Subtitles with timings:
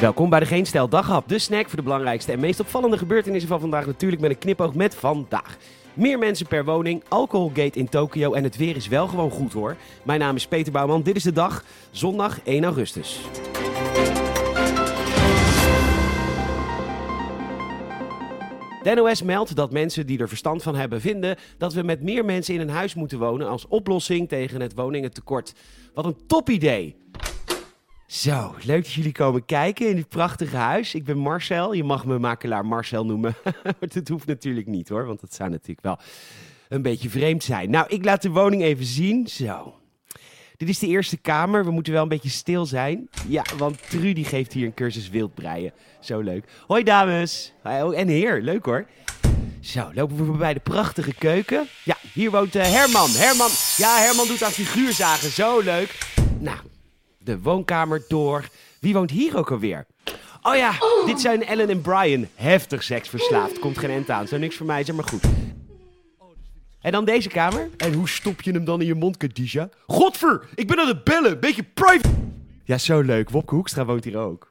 [0.00, 3.48] Welkom bij de Geen Stijl Daghap, de snack voor de belangrijkste en meest opvallende gebeurtenissen
[3.48, 3.86] van vandaag.
[3.86, 5.56] Natuurlijk met een knipoog met vandaag.
[5.94, 9.76] Meer mensen per woning, alcoholgate in Tokio en het weer is wel gewoon goed hoor.
[10.02, 13.20] Mijn naam is Peter Bouwman, dit is de dag, zondag 1 augustus.
[18.82, 22.24] De NOS meldt dat mensen die er verstand van hebben vinden dat we met meer
[22.24, 25.54] mensen in een huis moeten wonen als oplossing tegen het woningentekort.
[25.94, 26.96] Wat een top idee!
[28.08, 30.94] Zo, leuk dat jullie komen kijken in dit prachtige huis.
[30.94, 31.72] Ik ben Marcel.
[31.72, 33.34] Je mag me makelaar Marcel noemen.
[33.64, 35.98] maar dat hoeft natuurlijk niet hoor, want dat zou natuurlijk wel
[36.68, 37.70] een beetje vreemd zijn.
[37.70, 39.26] Nou, ik laat de woning even zien.
[39.26, 39.74] Zo.
[40.56, 41.64] Dit is de eerste kamer.
[41.64, 43.08] We moeten wel een beetje stil zijn.
[43.26, 45.72] Ja, want Trudy geeft hier een cursus wildbreien.
[46.00, 46.44] Zo leuk.
[46.66, 47.52] Hoi dames.
[47.64, 48.86] Oh, en heer, leuk hoor.
[49.60, 51.66] Zo, lopen we bij de prachtige keuken.
[51.84, 53.10] Ja, hier woont uh, Herman.
[53.10, 55.30] Herman, ja, Herman doet aan figuurzagen.
[55.30, 55.98] Zo leuk.
[56.38, 56.58] Nou,
[57.28, 58.48] de woonkamer door.
[58.80, 59.86] Wie woont hier ook alweer?
[60.42, 60.72] Oh ja,
[61.06, 62.26] dit zijn Ellen en Brian.
[62.34, 63.58] Heftig seksverslaafd.
[63.58, 64.28] Komt geen end aan.
[64.28, 65.24] Zo niks voor mij, zeg maar goed.
[66.80, 67.68] En dan deze kamer.
[67.76, 69.68] En hoe stop je hem dan in je mond, Khadija?
[69.86, 71.40] Godver, ik ben aan het bellen.
[71.40, 72.08] Beetje private.
[72.64, 73.30] Ja, zo leuk.
[73.30, 74.50] Wopke Hoekstra woont hier ook.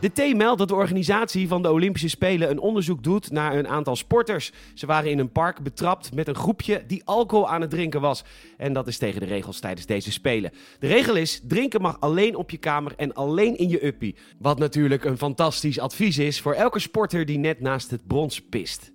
[0.00, 3.68] De T meldt dat de organisatie van de Olympische Spelen een onderzoek doet naar een
[3.68, 4.52] aantal sporters.
[4.74, 8.24] Ze waren in een park betrapt met een groepje die alcohol aan het drinken was.
[8.56, 10.52] En dat is tegen de regels tijdens deze Spelen.
[10.78, 14.16] De regel is: drinken mag alleen op je kamer en alleen in je uppie.
[14.38, 18.92] Wat natuurlijk een fantastisch advies is voor elke sporter die net naast het brons pist.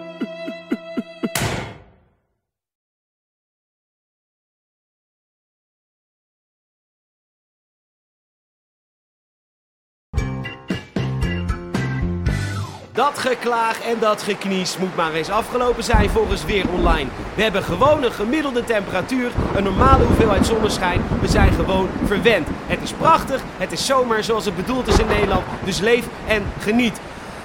[13.01, 17.11] Dat geklaag en dat geknies moet maar eens afgelopen zijn volgens Weer Online.
[17.35, 21.01] We hebben gewoon een gemiddelde temperatuur, een normale hoeveelheid zonneschijn.
[21.21, 22.49] We zijn gewoon verwend.
[22.51, 25.45] Het is prachtig, het is zomer zoals het bedoeld is in Nederland.
[25.65, 27.01] Dus leef en geniet.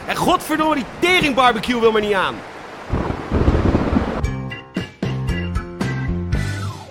[0.07, 2.35] En godverdomme, die teringbarbecue wil maar niet aan.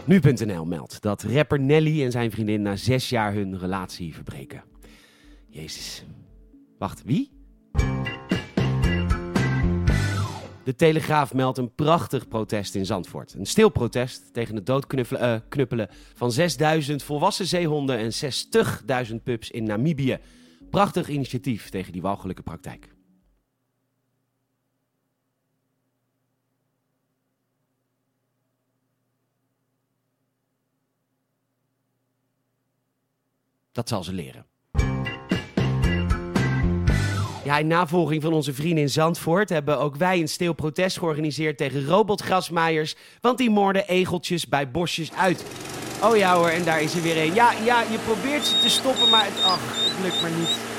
[0.05, 4.63] Nu.nl meldt dat rapper Nelly en zijn vriendin na zes jaar hun relatie verbreken.
[5.49, 6.05] Jezus.
[6.79, 7.31] Wacht, wie?
[10.65, 13.35] De Telegraaf meldt een prachtig protest in Zandvoort.
[13.35, 18.13] Een stil protest tegen het doodknuppelen knuppelen van 6000 volwassen zeehonden en
[19.11, 20.19] 60.000 pups in Namibië.
[20.71, 22.93] Prachtig initiatief tegen die walgelijke praktijk.
[33.73, 34.54] Dat zal ze leren.
[37.45, 41.57] Ja, in navolging van onze vrienden in Zandvoort hebben ook wij een stil protest georganiseerd
[41.57, 42.97] tegen robotgrasmaaiers.
[43.21, 45.45] Want die moorden egeltjes bij bosjes uit.
[46.03, 47.35] Oh ja hoor, en daar is er weer een.
[47.35, 50.73] Ja, ja, je probeert ze te stoppen, maar het, ach, het lukt maar niet.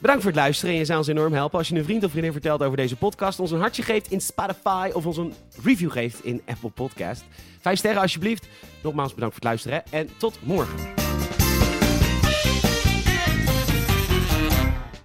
[0.00, 2.10] Bedankt voor het luisteren en je zou ons enorm helpen als je een vriend of
[2.10, 5.90] vriendin vertelt over deze podcast, ons een hartje geeft in Spotify of ons een review
[5.90, 7.24] geeft in Apple Podcast.
[7.60, 8.48] Vijf sterren alsjeblieft.
[8.82, 11.07] Nogmaals bedankt voor het luisteren en tot morgen.